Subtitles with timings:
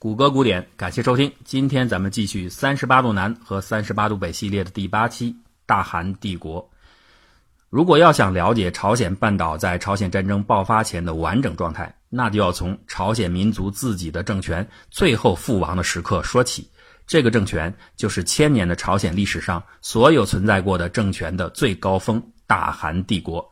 [0.00, 1.30] 谷歌古典，感谢收听。
[1.44, 6.70] 今天咱们继续三十八度南和三十八度北系列的第八期——大韩帝国。
[7.68, 16.66] 如果要想了解朝鲜半岛在朝鲜战争爆发前的完整状态，那就要从朝鲜民族自己的政权最后覆亡的时刻说起。
[17.06, 23.46] 这个政权就是千年的朝鲜历史上所有存在过的政权的最高峰——大韩帝国。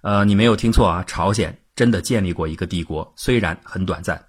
[0.00, 4.20] 呃，你没有听错啊，朝鲜真的建立过一个帝国，虽然很短暂。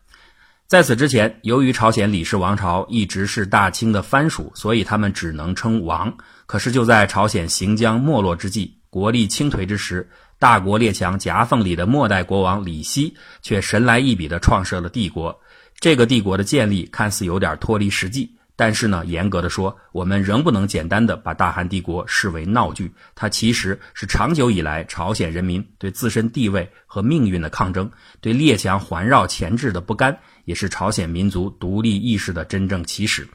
[0.73, 6.11] 在此之前，由于朝鲜李氏王朝一直是大清的藩属，所以他们只能称王。
[6.47, 10.09] 可是就在朝鲜行将没落之际，国力倾颓之时，
[10.39, 15.39] 大国列强夹缝里的末代国王李希却神来一笔地创设了帝国。
[15.79, 18.35] 这个帝国的建立看似有点脱离实际。
[18.55, 27.89] 但是呢，严格的说，我们仍不能简单的把大韩帝国视为闹剧，它其实是长久以来朝鲜人民对自身地位和命运的抗争，
[28.21, 33.27] 对列强环绕钳制的不甘，也是朝鲜民族独立意识的真正起始。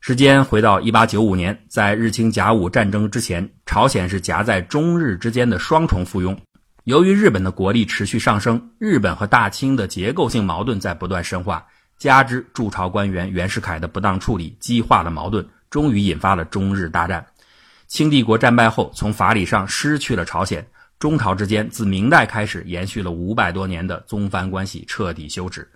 [0.00, 6.38] 时间回到一八九五年，在日清甲午战争之前，朝鲜是夹在中日之间的双重附庸。
[6.84, 11.66] 由于日本的国力持续上升，日本和大清的结构性矛盾在不断深化。
[11.98, 17.26] 加之驻朝官员袁世凯的不当处理，激化了矛盾，终于引发了中日大战。
[17.88, 20.66] 清帝国战败后，从法理上失去了朝鲜。
[20.98, 25.68] 中朝之间自明代开始延续了五百多年的宗藩关系彻底休止。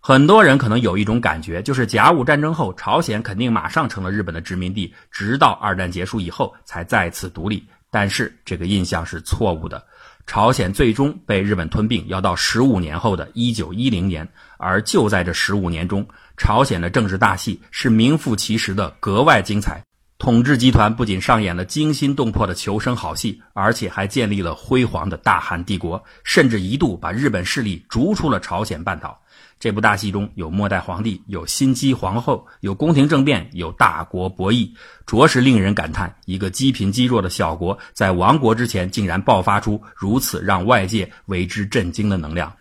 [0.00, 7.66] 很多人可能有一种感觉，就是甲午战争后，朝鲜肯定马上成了日本的殖民地，直到二战结束以后才再次独立。
[7.90, 9.84] 但是这个印象是错误的。
[10.26, 14.28] 朝鲜最终被日本吞并，要到十五年后的一九一零年。
[14.56, 19.82] 而就在这十五年中，朝鲜的政治大戏是名副其实的格外精彩。
[20.16, 29.20] 统治集团不仅上演了惊心动魄的求生好戏，而且还建立了辉煌的大韩帝国，甚至一度把日本势力逐出了朝鲜半岛。
[29.60, 34.70] 这部大戏中有末代皇帝，有心机皇后，有宫廷政变，有大国博弈，
[35.06, 42.52] 着实令人感叹：一个积贫积弱的小国，在亡国之前，竟然爆发出如此让外界为之震惊的能量。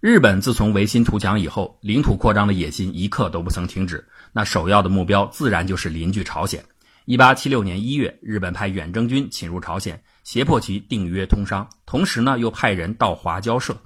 [0.00, 4.04] 日本自从维新图强以后，领土扩张的野心一刻都不曾停止。
[4.32, 6.64] 那首要的目标自然就是邻居朝鲜。
[7.04, 13.76] 一八七六年一月，日本派远征军侵入朝鲜，胁迫其订约通商，同时呢，又派人到华交涉。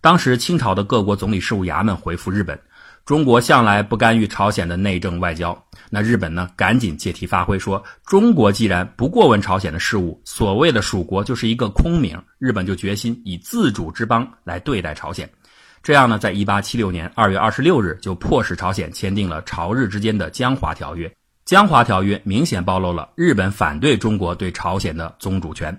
[0.00, 2.58] 当时清朝的各国总理事务衙门回复日本
[3.04, 5.56] ：“中国向来不干预朝鲜的内政外交。”
[5.90, 15.28] 那日本呢，赶紧借题发挥说：“中国既然不过问朝鲜的事务，所谓的属国就是一个空名。”日本就决心以自主之邦来对待朝鲜。
[15.82, 21.10] 这样呢，在一八七六年二月二十六日就迫使朝鲜签订了朝日之间的江华条约。
[21.44, 25.76] 江华条约明显暴露了日本反对中国对朝鲜的宗主权。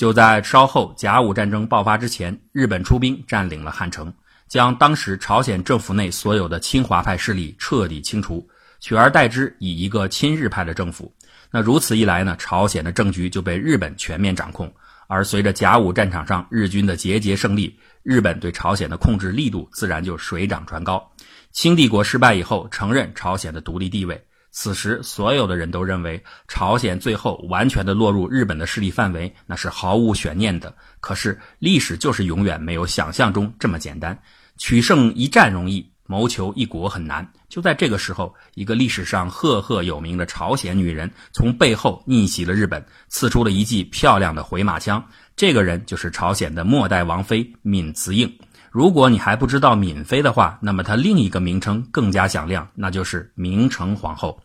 [0.00, 4.10] 就在稍后甲午战争爆发之前，日本出兵占领了汉城，
[4.48, 8.48] 将当时朝鲜政府内所有的亲华派势力彻底清除，
[8.80, 11.14] 取而代之以一个亲日派的政府。
[11.50, 14.72] 那如此一来呢，朝鲜的政局就被日本全面掌控。
[15.06, 21.12] 而随着甲午战场上日军的节节胜利，日本对朝鲜的控制力度自然就水涨船高。
[21.52, 24.24] 清帝国失败以后，承认朝鲜的独立地位。
[24.52, 30.74] 此时，所有的人都认为朝鲜最后完全的落入日本的势力范围，那是毫无悬念的。
[31.00, 34.18] 可是，历史就是永远没有想象中这么简单。
[34.58, 37.26] 取胜一战容易，谋求一国很难。
[37.48, 45.04] 就在这个时候，一个历史上赫赫有名的朝鲜女人从背后逆袭了日本，刺出了一记漂亮的回马枪。
[45.36, 48.30] 这个人就是朝鲜的末代王妃闵慈应。
[48.70, 54.40] 如果你还不知道闵妃的话，那么她另一个名称更加响亮，那就是明成皇后。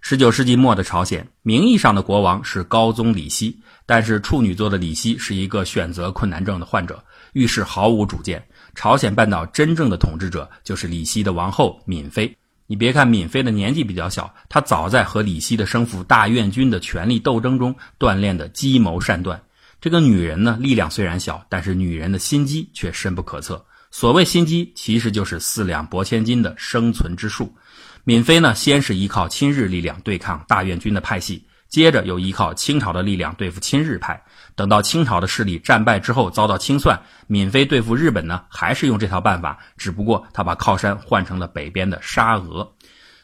[0.00, 7.04] 十九世纪末的朝鲜，名义上的国王是高宗李熙，但是处女座的李熙是一个选择困难症的患者，
[7.34, 8.42] 遇事毫无主见。
[8.74, 12.34] 朝鲜半岛真正的统治者就是李熙的王后闵妃。
[12.66, 19.38] 你别看闵妃的年纪比较小，她早在和李熙的生父大院君的权力斗争中锻炼的计谋善断。
[19.80, 23.64] 这个女人呢，力量虽然小，但是女人的心机却深不可测。
[23.90, 27.52] 所谓心机，其实就是四两拨千斤的生存之术。
[28.04, 34.22] 闵妃呢，先是依靠亲日力量对抗大院军的派系，接着又依靠清朝的力量对付亲日派。
[34.54, 42.70] 等到清朝的势力战败之后，遭到清算，闵妃对付日本呢，还是用这套办法，只不过她把靠山换成了北边的沙俄。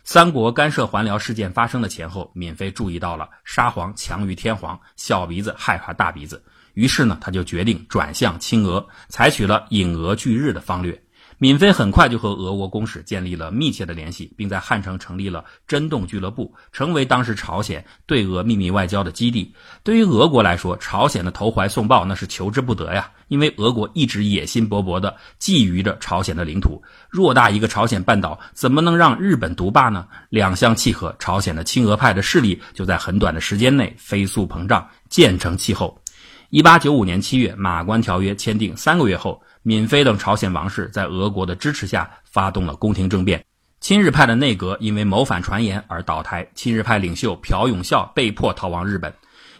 [0.06, 6.44] 三国干涉还辽事件发生的前后，闵妃注意到了沙皇强于天皇，小鼻子害怕大鼻子，
[6.74, 11.02] 于是呢，他就决定转向亲俄，采取了引俄拒日的方略。
[11.38, 19.54] 闵妃很快就和俄国公使建立了密切的联系，并在汉城成立了真洞俱乐部，成为当时朝鲜对俄秘密外交的基地。
[19.82, 26.82] 对于俄国来说，朝鲜的投怀送抱那是求之不得呀，因为俄国一直野心勃勃地觊觎着朝鲜的领土。
[27.12, 30.08] 偌大一个朝鲜半岛，怎么能让日本独霸呢？
[30.30, 36.00] 两相契合，朝鲜的亲俄派的势力就在很短的时间内飞速膨胀，渐成气候。
[36.48, 39.38] 一八九五年七月，马关条约签订三个月后。
[39.66, 43.44] 闵妃等朝鲜王室在俄国的支持下发动了宫廷政变，
[43.80, 49.12] 亲日派的内阁因为谋反传言而倒台，亲日派领袖朴永孝被迫逃亡日本，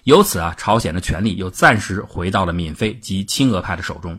[0.05, 4.17] 由此啊，朝鲜的权力又暂时回到了闵妃及亲俄派的手中。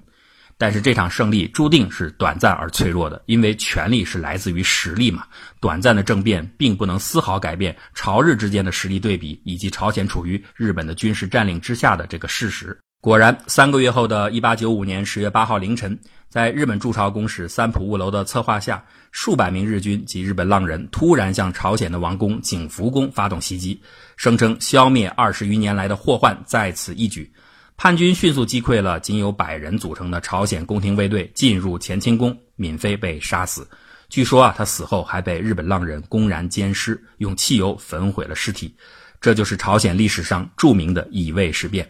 [0.57, 5.24] 但是这场胜利注定是短暂而脆弱的，因为权力是来自于实力嘛。
[5.62, 12.78] 短暂的政变并不能丝毫改变朝日之间的实力对比，以及朝鲜处于日本的军事占领之下的这个事实。
[13.07, 18.83] 果然，三个月后的一八九五年十月八号凌晨，在日本驻朝公使三浦务楼的策划下，
[19.13, 23.81] 数百名日军及日本浪人突然向朝鲜的王宫景福宫发动袭击，
[24.18, 27.31] 声称消灭二十余年来的祸患在此一举。
[27.77, 33.65] 叛军迅速击溃了仅有百人组成的朝鲜宫廷卫队，进入乾清宫，闵妃被杀死。
[34.09, 38.75] 据说啊，他死后还被日本浪人公然奸尸，用汽油焚毁了尸体。
[39.21, 41.89] 这就是朝鲜历史上著名的乙未事变。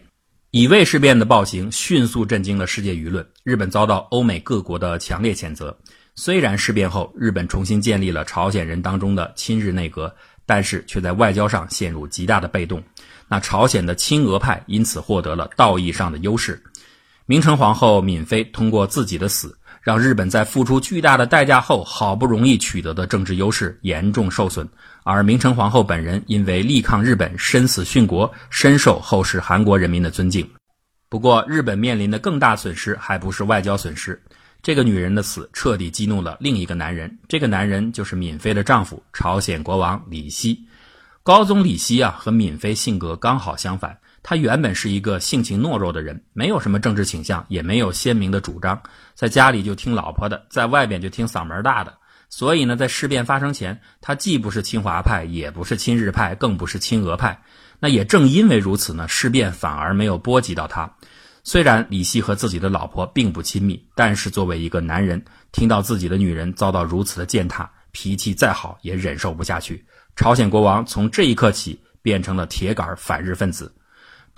[0.50, 5.76] 乙未事变的暴行迅速震惊了世界舆论，日本遭到欧美各国的强烈谴责。
[6.14, 10.10] 虽然事变后日本重新建立了朝鲜人当中的亲日内阁，
[10.46, 12.82] 但是却在外交上陷入极大的被动。
[13.28, 16.62] 那朝鲜的亲俄派因此获得了道义上的优势。
[17.26, 19.54] 明成皇后闵妃通过自己的死。
[19.88, 24.68] 让日本在付出巨大的代价后，好不容易取得的政治优势严重受损，
[25.02, 30.46] 而明成皇后本人因为力抗日本身死殉国，深受后世韩国人民的尊敬。
[31.08, 34.22] 不过，日本面临的更大损失还不是外交损失，
[34.60, 40.62] 这个女人的死彻底激怒了另一个男人，这个男人就是闵妃的丈夫朝鲜国王李熙。
[41.22, 43.96] 高宗李熙啊，和闵妃性格刚好相反。
[44.22, 48.82] 他原本是一个性情懦弱的人，没有什么政治倾向，也没有鲜明的主张，
[49.14, 51.96] 在家里就听老婆的，在外边就听嗓门大的。
[52.30, 57.42] 所以呢，在事变发生前，他既不是亲华派，也不是亲日派，更不是亲俄派。
[57.80, 60.92] 那也正因为如此呢，事变反而没有波及到他。
[61.42, 69.82] 虽然李希和自己的老婆并不亲密，但是作为一个男人，听到自己的女人遭到如此的践踏，脾气再好也忍受不下去。
[70.14, 73.72] 朝鲜国王从这一刻起变成了铁杆反日分子。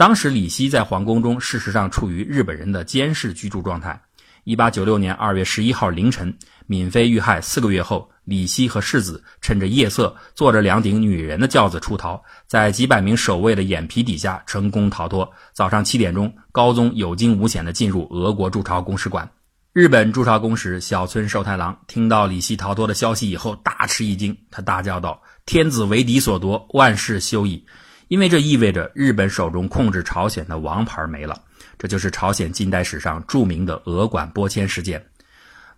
[0.00, 4.00] 当时李希在皇宫中，事实上处于日本人的监视居住状态。
[4.44, 6.34] 一八九六年二月十一号凌晨，
[6.68, 15.30] 闵妃遇害四个月后，李希和世子趁着夜色，坐着两顶女人的轿子出逃，在几百名守卫的眼皮底下成功逃脱。
[15.52, 19.30] 早上七点钟，高宗有惊无险地进入俄国驻朝公使馆。
[19.74, 27.62] 日本驻朝公使小村寿太郎听到李希逃脱的消息以后，大吃一惊，他大叫道：“天子为敌所夺，万事休矣！”
[28.10, 31.40] 因为这意味着日本手中控制朝鲜的王牌没了，
[31.78, 35.00] 这就是朝鲜近代史上著名的俄管拨迁事件。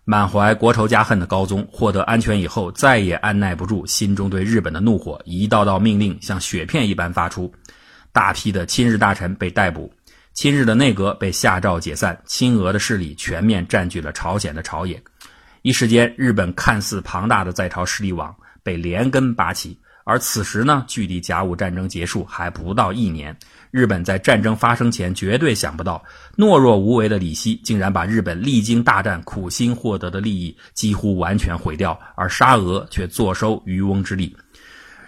[0.03, 7.53] 满怀国仇家恨的高宗获得安全以后，再也按耐不住心中对日本的怒火，一道道命令像雪片一般发出，
[8.11, 9.93] 大批的亲日大臣被逮捕，
[10.33, 14.99] 亲日的内阁被下诏解散，亲俄的势力全面占据了朝鲜的朝野。
[15.61, 19.77] 一时间，日本看似庞大的在朝势力网被连根拔起。
[20.05, 23.35] 而此时呢，距离甲午战争结束还不到一年。
[23.71, 26.03] 日本在战争发生前绝对想不到，
[26.37, 34.35] 懦弱无为的李希竟然把日本历经大战苦心获得的利益几乎完全毁掉，而沙俄却坐收渔翁之利。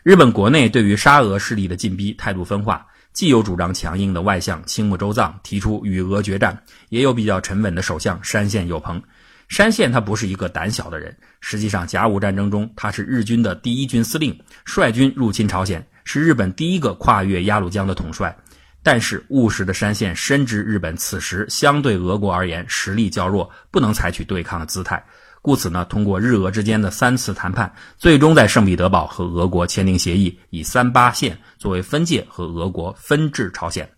[0.02, 6.58] 日本国内对于沙俄势力的进逼态度分化，既有主张强硬的外相青木周藏提出与俄决战，
[6.90, 9.02] 也有比较沉稳的首相山县有朋。
[9.48, 18.36] 山县他不是一个胆小的人，实际上甲午战争中他是日军的第一军司令，率军入侵朝鲜，是日本第一个跨越鸭绿江的统帅。
[18.82, 25.04] 但是务实的山县深知日本此时相对俄国而言实力较弱，不能采取对抗的姿态，
[25.42, 33.90] 故此呢，通过日俄之间的三次谈判，最终在圣彼得堡和俄国签订协议，以三八线作为分界和俄国分治朝鲜。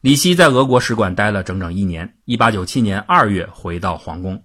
[0.00, 4.40] 李希在俄国使馆待了整整一年，一八九七年二月回到皇宫。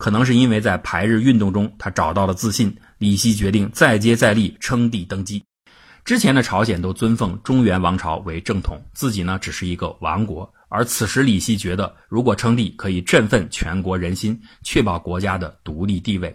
[0.00, 2.74] 可能是因为在排日运动中，他找到了自信。
[2.96, 5.44] 李希决定再接再厉，称帝登基。
[6.06, 10.50] 之前的朝鲜都尊奉中原王朝为正统，自己呢只是一个王国。
[10.70, 16.34] 而此时李希觉得，如果称帝，可以振奋全国人心，确保国家的独立地位。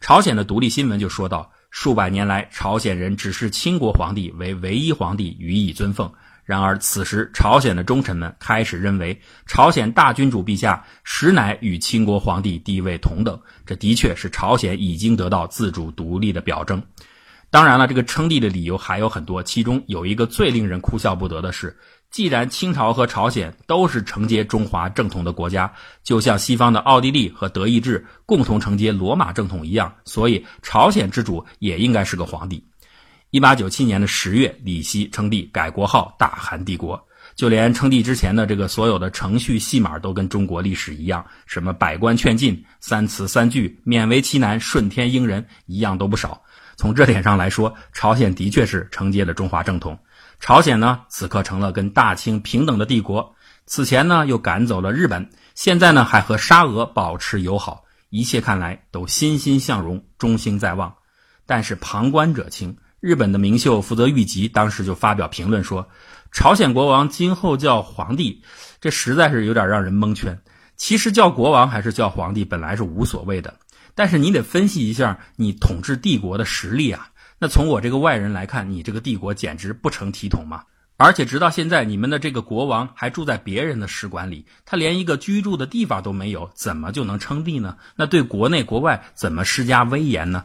[0.00, 6.12] 朝鲜的独立新闻就说到：数百年来，朝鲜人只是清国皇帝为唯一皇帝予以尊奉，
[6.44, 16.82] 然而此时，朝鲜的忠臣们开始认为，朝鲜大君主陛下实乃与清国皇帝地位同等，这的确是朝鲜已经得到自主独立的表征。
[17.50, 21.76] 当然了，这个称帝的理由还有很多，其中有一个最令人哭笑不得的是，
[22.08, 25.72] 既然清朝和朝鲜都是承接中华正统的国家，
[26.04, 32.64] 就像西方的奥地利和德意志共同承接罗马正统一样，所以朝鲜之主也应该是个皇帝。
[33.30, 37.00] 一八九七年的十月，李希称帝，改国号大韩帝国。
[37.36, 46.42] 就连称帝之前的这个所有的程序戏码都跟中国历史一样，什么百官劝进、三词三句、勉为其难、顺天应人，一样都不少。
[46.76, 49.96] 从这点上来说，朝鲜的确是承接了中华正统。
[50.40, 53.36] 朝鲜呢，此刻成了跟大清平等的帝国。
[53.64, 60.92] 此前呢，又赶走了日本，现在呢，还和沙俄保持友好，一切看来都欣欣向荣，中兴在望。
[61.46, 65.88] 但是旁观者清，日本的名秀福泽谕吉当时就发表评论说
[66.32, 68.42] ：“朝鲜国王今后叫皇帝，
[68.80, 70.38] 这实在是有点让人蒙圈。
[70.76, 73.54] 其实叫国王还是叫皇帝，本来是无所谓的。”
[73.94, 77.08] 但是你得分析一下你统治帝国的实力啊！
[77.38, 80.62] 那从我这个外人来看，你这个帝国简直不成体统嘛！
[80.96, 87.76] 而且直到现在，你们的这个国王还住在别人的使馆里，他连一个居住的地方都没有，怎么就能称帝呢？
[87.96, 90.44] 那对国内国外怎么施加威严呢？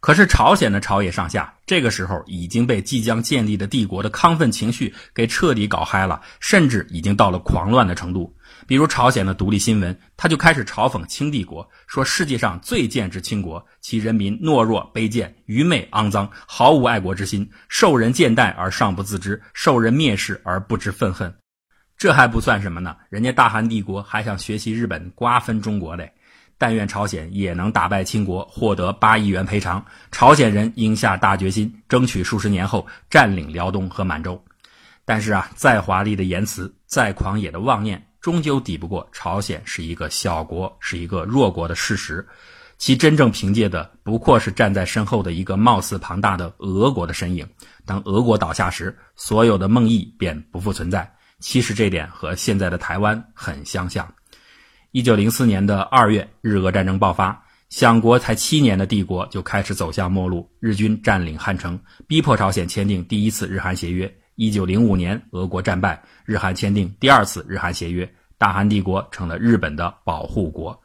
[0.00, 8.32] 可是朝鲜的朝野上下这个时候已经被即将建立的帝国的亢奋情绪给彻底搞嗨了，甚至已经到了狂乱的程度。
[8.66, 21.34] 比如朝鲜的独立新闻，他就开始嘲讽清帝国，说世界上最贱之清国，其人民懦弱卑贱、愚昧肮脏，毫无爱国之心，受人贱待而尚不自知，受人蔑视而不知愤恨。
[21.96, 26.12] 这还不算什么呢，人家大韩帝国还想学习日本瓜分中国嘞。
[26.58, 29.82] 但愿朝鲜也能打败清国，获得八亿元赔偿。
[30.10, 34.42] 朝鲜人应下大决心，争取数十年后占领辽东和满洲。
[35.04, 38.04] 但是啊，再华丽的言辞，再狂野的妄念。
[38.20, 42.26] 终究抵不过朝鲜是一个小国，是一个弱国的事实。
[42.76, 47.48] 其真正凭借的，不过是站在身后的一个貌似庞大的俄国的身影。
[47.86, 51.10] 当俄国倒下时，所有的梦呓便不复存在。
[51.38, 54.06] 其实这点和现在的台湾很相像。
[54.92, 60.50] 一九零四年的二月，日俄战争爆发，享国才七年的帝国就开始走向末路。
[60.60, 64.10] 日军占领汉城，逼迫朝鲜签订第一次日韩协约。
[64.36, 70.80] 一九零五年，俄国战败，日韩签订第二次日韩协约，大韩帝国成了日本的保护国。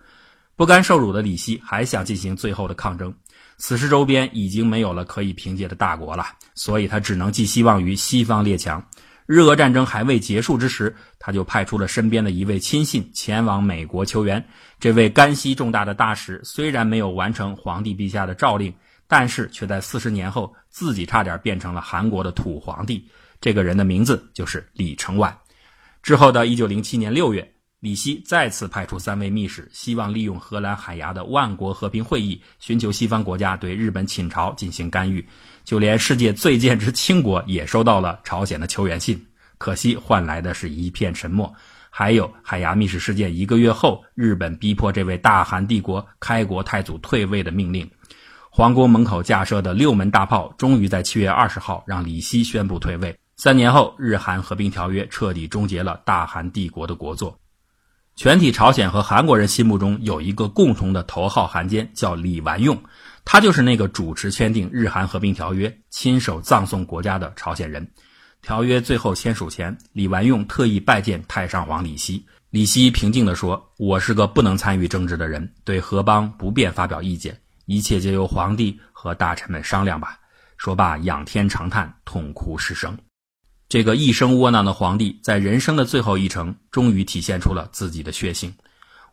[0.57, 3.13] 不甘受辱的李希还想进行最后的抗争，
[3.55, 8.85] 此时周边已经没有了可以凭借的大国了，所以他只能寄希望于西方列强。
[9.25, 14.45] 日俄战争还未结束之时，他就派出了身边的一位亲信前往美国求援。
[14.79, 18.73] 这位干系重大的大使虽然没有完成皇帝陛下的诏令，
[19.07, 23.09] 但是却在四十年后自己差点变成了韩国的土皇帝。
[23.39, 25.37] 这个人的名字就是李承晚。
[26.01, 27.52] 之后的一九零七年六月，
[27.83, 35.27] 李希再次派出三位密使，希望利用荷兰海牙的万国和平会议，寻求西方国家对日本侵朝进行干预。
[35.65, 39.21] 就连世界最贱之清国也收到了朝鲜的求援信，
[39.57, 41.53] 可惜换来的是一片沉默。
[41.89, 47.85] 还有海牙密使事件一个月后，日本逼迫这位大韩帝国开国太祖退位的命令。
[48.49, 53.13] 皇宫门口架设的六门大炮，终于在七月二十号让李希宣布退位。
[53.35, 57.35] 三年后，日韩和平条约彻底终结了大韩帝国的国祚。
[58.15, 62.79] 全体朝鲜和韩国人心目中有一个共同的头号汉奸，叫李完用，
[63.25, 67.85] 他就是那个主持签订日韩和平条约、亲手葬送国家的朝鲜人。
[68.43, 72.23] 条约最后签署前，李完用特意拜见太上皇李希。
[72.51, 80.19] 李希平静地说：“我是个不能参与政治的人，对何邦不便发表意见，一切皆由皇帝和大臣们商量吧。”
[80.55, 82.95] 说罢，仰天长叹，痛哭失声。
[83.69, 88.53] 这个一生窝囊的皇帝，在人生的最后一程，终于体现出了自己的血性。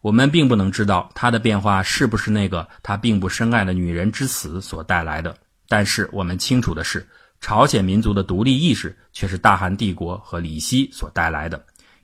[0.02, 5.36] 我们并不能知道他的变化是不是那个他并不深爱的女人之死所带来的，
[5.68, 7.06] 但是我们清楚的是，
[7.40, 11.62] 朝鲜民族的独立意识却是大韩帝国和李希所带来的。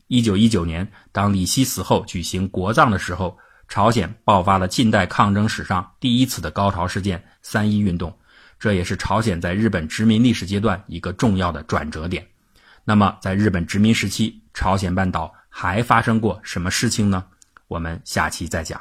[0.09, 3.37] 一九一九年，当李希死后举行国葬的时候，
[3.69, 8.17] 朝鲜爆发了近代抗争史上第一次的高潮事件——三一运动，
[8.59, 12.27] 这也是朝鲜在日本殖民历史阶段一个重要的转折点。
[12.89, 17.25] 那么，在日本殖民时期，朝鲜半岛还发生过什么事情呢？
[17.67, 18.81] 我们下期再讲。